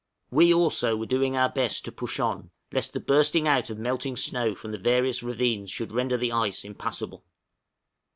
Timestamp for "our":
1.37-1.49